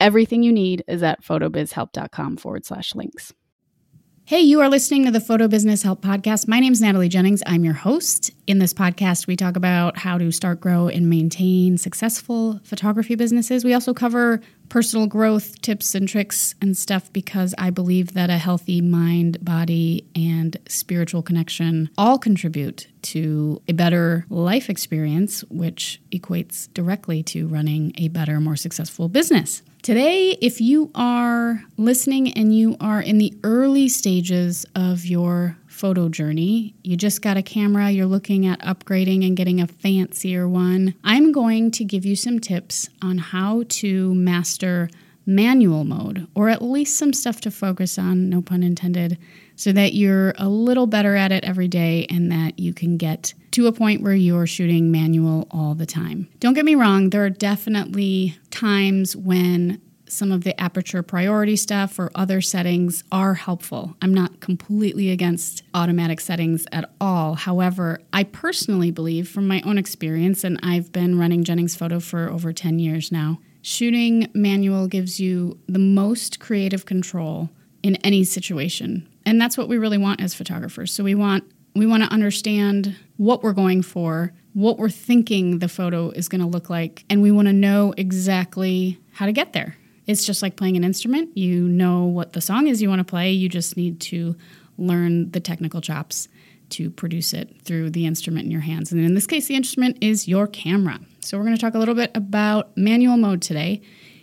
[0.00, 3.34] Everything you need is at photobizhelp.com forward slash links.
[4.24, 6.48] Hey, you are listening to the Photo Business Help Podcast.
[6.48, 7.42] My name is Natalie Jennings.
[7.46, 8.30] I'm your host.
[8.46, 13.64] In this podcast, we talk about how to start, grow, and maintain successful photography businesses.
[13.64, 18.38] We also cover personal growth tips and tricks and stuff because I believe that a
[18.38, 26.72] healthy mind, body, and spiritual connection all contribute to a better life experience, which equates
[26.72, 29.62] directly to running a better, more successful business.
[29.82, 36.10] Today, if you are listening and you are in the early stages of your photo
[36.10, 40.94] journey, you just got a camera, you're looking at upgrading and getting a fancier one,
[41.02, 44.90] I'm going to give you some tips on how to master
[45.24, 49.16] manual mode, or at least some stuff to focus on, no pun intended,
[49.60, 53.34] so that you're a little better at it every day and that you can get
[53.50, 56.26] to a point where you're shooting manual all the time.
[56.38, 61.98] Don't get me wrong, there are definitely times when some of the aperture priority stuff
[61.98, 63.94] or other settings are helpful.
[64.00, 67.34] I'm not completely against automatic settings at all.
[67.34, 72.30] However, I personally believe from my own experience, and I've been running Jennings Photo for
[72.30, 77.50] over 10 years now, shooting manual gives you the most creative control
[77.82, 79.06] in any situation.
[79.30, 80.92] And that's what we really want as photographers.
[80.92, 81.44] So we want
[81.76, 86.40] we want to understand what we're going for, what we're thinking the photo is going
[86.40, 89.76] to look like, and we want to know exactly how to get there.
[90.08, 91.36] It's just like playing an instrument.
[91.38, 94.34] You know what the song is you want to play, you just need to
[94.76, 96.26] learn the technical chops
[96.70, 98.90] to produce it through the instrument in your hands.
[98.90, 100.98] And in this case, the instrument is your camera.
[101.20, 103.80] So we're going to talk a little bit about manual mode today.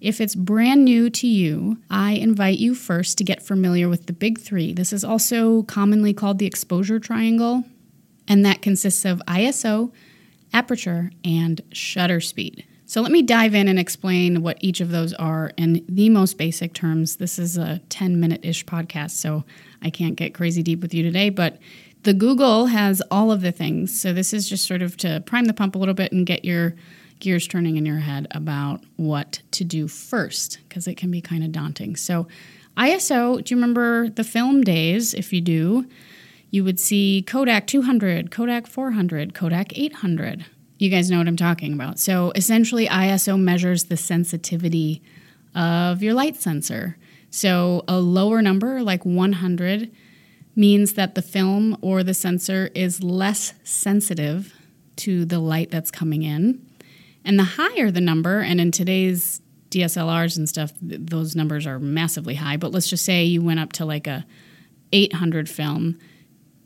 [0.00, 4.12] If it's brand new to you, I invite you first to get familiar with the
[4.12, 4.72] big three.
[4.72, 7.64] This is also commonly called the exposure triangle,
[8.28, 9.90] and that consists of ISO,
[10.52, 12.64] aperture, and shutter speed.
[12.86, 16.38] So let me dive in and explain what each of those are in the most
[16.38, 17.16] basic terms.
[17.16, 19.44] This is a 10 minute ish podcast, so
[19.82, 21.58] I can't get crazy deep with you today, but
[22.04, 24.00] the Google has all of the things.
[24.00, 26.44] So this is just sort of to prime the pump a little bit and get
[26.44, 26.76] your
[27.20, 31.44] gears turning in your head about what to do first, because it can be kind
[31.44, 31.96] of daunting.
[31.96, 32.28] So,
[32.76, 35.14] ISO, do you remember the film days?
[35.14, 35.86] If you do,
[36.50, 40.46] you would see Kodak 200, Kodak 400, Kodak 800
[40.78, 41.98] you guys know what I'm talking about.
[41.98, 45.02] So essentially, ISO measures the sensitivity
[45.54, 46.96] of your light sensor.
[47.30, 49.90] So a lower number, like 100,
[50.54, 54.54] means that the film or the sensor is less sensitive
[54.96, 56.64] to the light that's coming in.
[57.28, 62.34] And the higher the number, and in today's DSLRs and stuff, those numbers are massively
[62.34, 64.24] high, but let's just say you went up to like a
[64.92, 65.98] 800 film,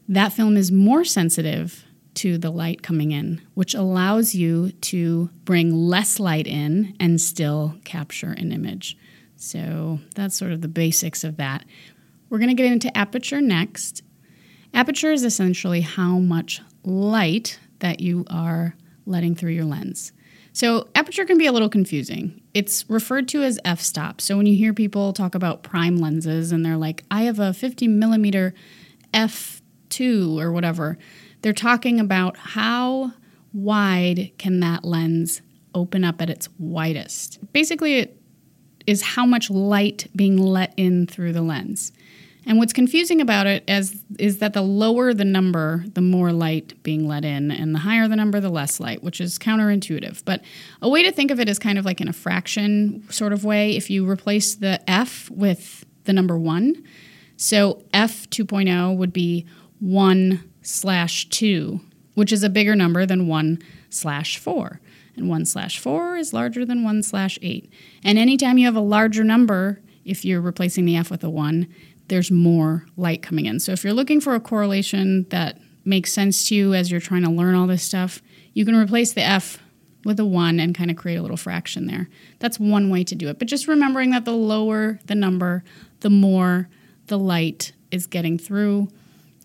[0.09, 1.85] that film is more sensitive
[2.15, 7.75] to the light coming in, which allows you to bring less light in and still
[7.85, 8.97] capture an image.
[9.35, 11.65] So that's sort of the basics of that.
[12.29, 14.05] We're going to get into aperture next.
[14.73, 20.13] Aperture is essentially how much light that you are letting through your lens.
[20.55, 22.43] So, aperture can be a little confusing.
[22.53, 24.21] It's referred to as f stop.
[24.21, 27.55] So, when you hear people talk about prime lenses and they're like, I have a
[27.55, 28.53] 50 millimeter
[29.15, 30.99] f2 or whatever,
[31.41, 33.13] they're talking about how
[33.53, 35.41] wide can that lens
[35.75, 37.39] open up at its widest.
[37.53, 38.21] Basically, it
[38.87, 41.93] is how much light being let in through the lens.
[42.45, 46.83] And what's confusing about it is, is that the lower the number, the more light
[46.83, 50.25] being let in, and the higher the number, the less light, which is counterintuitive.
[50.25, 50.43] But
[50.81, 53.45] a way to think of it is kind of like in a fraction sort of
[53.45, 53.77] way.
[53.77, 56.83] If you replace the f with the number 1,
[57.37, 59.47] so f 2.0 would be
[59.79, 61.81] 1 slash 2,
[62.15, 64.81] which is a bigger number than 1 slash 4.
[65.17, 67.71] And 1 slash 4 is larger than 1 slash 8.
[68.03, 71.67] And anytime you have a larger number, if you're replacing the f with a 1,
[72.13, 73.59] there's more light coming in.
[73.59, 77.23] So if you're looking for a correlation that makes sense to you as you're trying
[77.23, 78.21] to learn all this stuff,
[78.53, 79.59] you can replace the f
[80.05, 82.11] with a 1 and kind of create a little fraction there.
[82.39, 83.39] That's one way to do it.
[83.39, 85.65] But just remembering that the lower the number,
[86.01, 86.69] the more
[87.07, 88.89] the light is getting through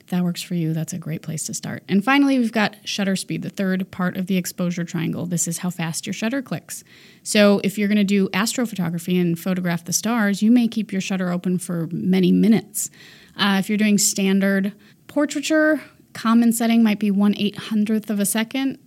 [0.09, 1.83] that works for you, that's a great place to start.
[1.87, 5.25] And finally, we've got shutter speed, the third part of the exposure triangle.
[5.25, 6.83] This is how fast your shutter clicks.
[7.23, 11.01] So if you're going to do astrophotography and photograph the stars, you may keep your
[11.01, 12.89] shutter open for many minutes.
[13.35, 14.73] Uh, if you're doing standard
[15.07, 15.81] portraiture,
[16.13, 18.79] common setting might be 1 800th of a second.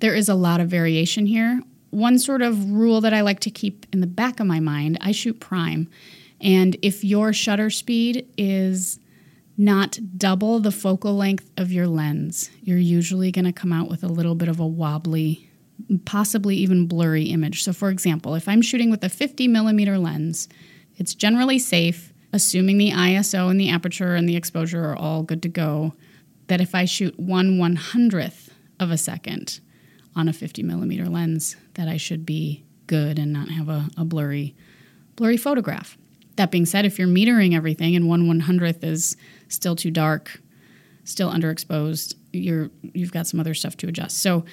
[0.00, 1.60] There is a lot of variation here.
[1.90, 4.98] One sort of rule that I like to keep in the back of my mind
[5.00, 5.90] I shoot prime.
[6.40, 9.00] And if your shutter speed is
[9.58, 14.04] not double the focal length of your lens, you're usually going to come out with
[14.04, 15.50] a little bit of a wobbly,
[16.04, 17.64] possibly even blurry image.
[17.64, 20.48] So, for example, if I'm shooting with a 50 millimeter lens,
[20.96, 25.42] it's generally safe, assuming the ISO and the aperture and the exposure are all good
[25.42, 25.92] to go,
[26.46, 29.58] that if I shoot one one hundredth of a second
[30.14, 34.04] on a 50 millimeter lens, that I should be good and not have a, a
[34.04, 34.54] blurry,
[35.16, 35.98] blurry photograph.
[36.38, 39.16] That being said, if you're metering everything and one one hundredth is
[39.48, 40.40] still too dark,
[41.02, 44.22] still underexposed, you're you've got some other stuff to adjust.
[44.22, 44.44] So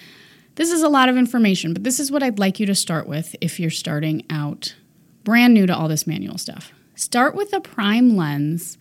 [0.55, 3.07] this is a lot of information, but this is what I'd like you to start
[3.07, 4.75] with if you're starting out
[5.23, 6.71] brand new to all this manual stuff.
[6.95, 8.79] Start with a prime lens,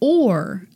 [0.00, 0.66] or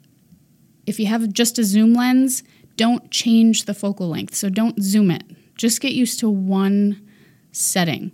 [0.86, 2.42] if you have just a zoom lens,
[2.76, 4.34] don't change the focal length.
[4.34, 5.24] So don't zoom it.
[5.56, 7.06] Just get used to one
[7.52, 8.12] setting.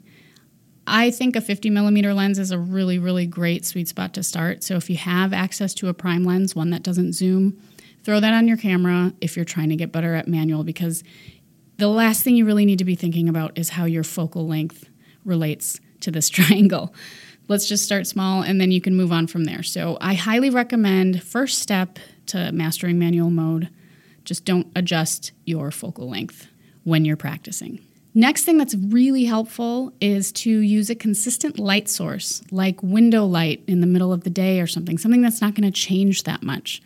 [0.87, 4.65] I think a 50 millimeter lens is a really, really great sweet spot to start.
[4.65, 7.61] So if you have access to a prime lens, one that doesn't zoom,
[8.03, 11.05] throw that on your camera if you're trying to get better at manual because
[11.79, 14.89] the last thing you really need to be thinking about is how your focal length
[15.25, 16.95] relates to this triangle.
[17.49, 19.63] Let's just start small and then you can move on from there.
[19.63, 23.69] So I highly recommend first step to mastering manual mode,
[24.25, 26.49] just don't adjust your focal length
[26.85, 27.81] when you're practicing.
[28.15, 33.63] Next thing that's really helpful is to use a consistent light source, like window light
[33.67, 36.43] in the middle of the day or something, something that's not going to change that
[36.43, 36.83] much.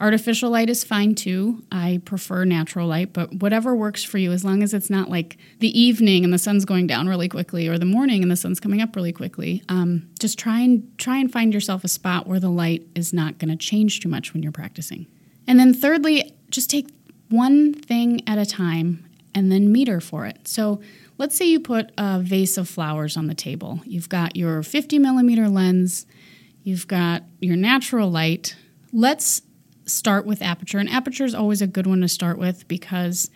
[0.00, 1.62] Artificial light is fine too.
[1.70, 5.36] I prefer natural light, but whatever works for you, as long as it's not like
[5.58, 8.60] the evening and the sun's going down really quickly, or the morning and the sun's
[8.60, 9.62] coming up really quickly.
[9.68, 13.36] Um, just try and try and find yourself a spot where the light is not
[13.36, 15.06] going to change too much when you're practicing.
[15.46, 16.88] And then thirdly, just take
[17.28, 19.04] one thing at a time
[19.34, 20.46] and then meter for it.
[20.48, 20.80] So
[21.18, 23.80] let's say you put a vase of flowers on the table.
[23.84, 26.06] You've got your 50 millimeter lens,
[26.62, 28.56] you've got your natural light.
[28.92, 29.42] Let's
[29.86, 30.78] start with aperture.
[30.78, 33.30] And aperture is always a good one to start with because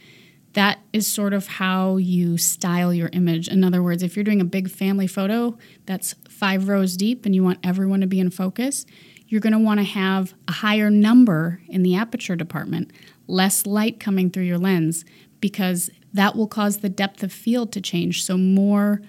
[0.55, 3.49] that is sort of how you style your image.
[3.49, 7.35] In other words, if you're doing a big family photo that's five rows deep and
[7.35, 8.87] you want everyone to be in focus,
[9.26, 12.93] you're going to want to have a higher number in the aperture department,
[13.26, 15.05] less light coming through your lens
[15.44, 19.02] because that will cause the depth of field to change so more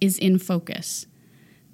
[0.00, 1.04] is in focus.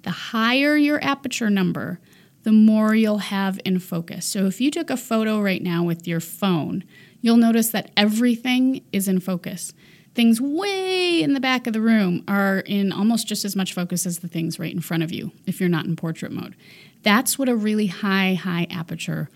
[0.01, 2.01] The higher your aperture number,
[2.43, 4.25] the more you'll have in focus.
[4.25, 6.83] So if you took a photo right now with your phone,
[7.21, 9.71] you'll notice that everything is in focus.
[10.15, 14.05] Things way in the back of the room are in almost just as much focus
[14.05, 16.57] as the things right in front of you if you're not in portrait mode.
[17.03, 19.29] That's what a really high, high aperture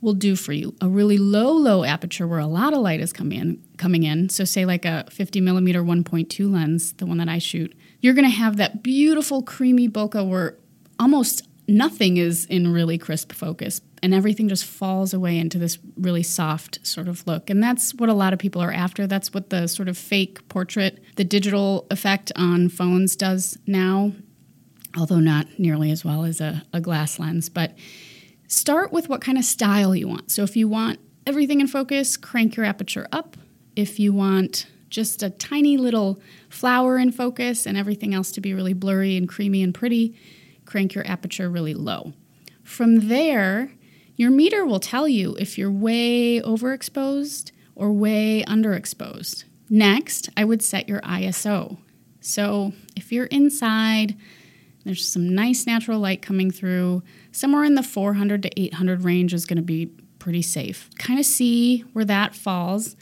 [0.00, 0.74] will do for you.
[0.80, 4.28] A really low, low aperture where a lot of light is coming in, coming in.
[4.28, 8.28] So say like a 50 millimeter 1.2 lens, the one that I shoot, you're to
[8.28, 10.56] have that beautiful creamy bokeh where
[10.98, 16.22] almost nothing is in really crisp focus and everything just falls away into this really
[16.22, 17.50] soft sort of look.
[17.50, 19.06] And that's what a lot of people are after.
[19.06, 24.12] That's what the sort of fake portrait, the digital effect on phones does now,
[24.96, 27.48] although not nearly as well as a, a glass lens.
[27.48, 27.74] But
[28.50, 30.32] Start with what kind of style you want.
[30.32, 33.36] So if you want everything in focus, crank your aperture up.
[33.76, 38.52] If you want just a tiny little flower in focus and everything else to be
[38.52, 40.18] really blurry and creamy and pretty,
[40.64, 42.12] crank your aperture really low.
[42.64, 43.70] From there,
[44.16, 49.44] your meter will tell you if you're way overexposed or way underexposed.
[49.68, 51.78] Next, I would set your ISO.
[52.20, 54.16] So if you're inside,
[54.84, 57.04] there's some nice natural light coming through.
[57.32, 59.86] Somewhere in the 400 to 800 range is going to be
[60.18, 60.90] pretty safe.
[60.98, 62.96] Kind of see where that falls.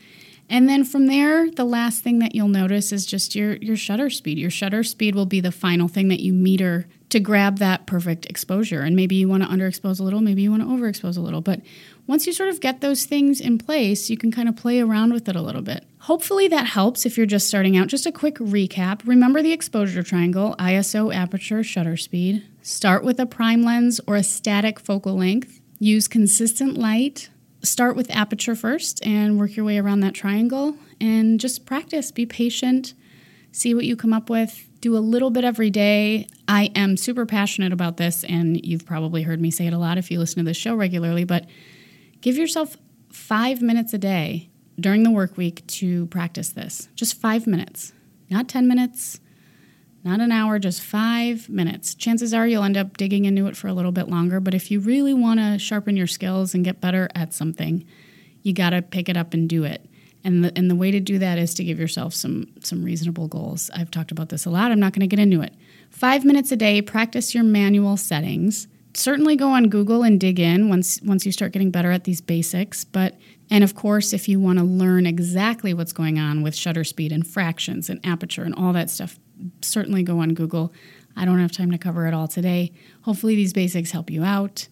[0.48, 4.08] And then from there, the last thing that you'll notice is just your, your shutter
[4.08, 4.38] speed.
[4.38, 8.26] Your shutter speed will be the final thing that you meter to grab that perfect
[8.26, 8.82] exposure.
[8.82, 11.40] And maybe you want to underexpose a little, maybe you want to overexpose a little.
[11.40, 11.62] But
[12.06, 15.12] once you sort of get those things in place, you can kind of play around
[15.12, 15.84] with it a little bit.
[16.00, 17.88] Hopefully that helps if you're just starting out.
[17.88, 19.06] Just a quick recap.
[19.06, 22.46] Remember the exposure triangle, ISO, aperture, shutter speed.
[22.62, 25.60] Start with a prime lens or a static focal length.
[25.78, 27.30] Use consistent light.
[27.62, 32.12] Start with aperture first and work your way around that triangle and just practice.
[32.12, 32.94] Be patient.
[33.50, 36.26] See what you come up with do a little bit every day.
[36.46, 39.98] I am super passionate about this, and you've probably heard me say it a lot
[39.98, 41.46] if you listen to this show regularly, but
[42.20, 42.76] give yourself
[43.12, 46.88] five minutes a day during the work week to practice this.
[46.94, 47.92] Just five minutes,
[48.30, 49.20] not 10 minutes,
[50.04, 51.94] not an hour, just five minutes.
[51.94, 54.70] Chances are you'll end up digging into it for a little bit longer, but if
[54.70, 57.84] you really want to sharpen your skills and get better at something,
[58.42, 59.87] you got to pick it up and do it.
[60.28, 63.28] And the, and the way to do that is to give yourself some some reasonable
[63.28, 63.70] goals.
[63.74, 64.70] I've talked about this a lot.
[64.70, 65.54] I'm not going to get into it.
[65.88, 68.68] 5 minutes a day, practice your manual settings.
[68.92, 72.20] Certainly go on Google and dig in once once you start getting better at these
[72.20, 73.16] basics, but
[73.48, 77.10] and of course, if you want to learn exactly what's going on with shutter speed
[77.10, 79.18] and fractions and aperture and all that stuff,
[79.62, 80.74] certainly go on Google.
[81.16, 82.72] I don't have time to cover it all today.
[83.00, 84.68] Hopefully, these basics help you out.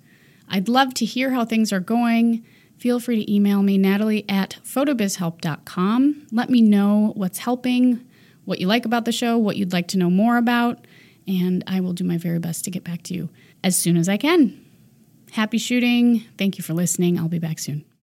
[0.50, 2.44] I'd love to hear how things are going.
[2.78, 6.26] Feel free to email me, natalie at photobizhelp.com.
[6.30, 8.04] Let me know what's helping,
[8.44, 10.86] what you like about the show, what you'd like to know more about,
[11.26, 13.30] and I will do my very best to get back to you
[13.64, 14.62] as soon as I can.
[15.32, 16.24] Happy shooting.
[16.38, 17.18] Thank you for listening.
[17.18, 17.86] I'll be back soon.